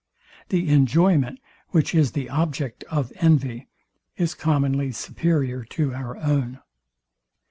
[0.49, 1.39] The enjoyment,
[1.69, 3.67] which is the object of envy,
[4.17, 6.59] is commonly superior to our own.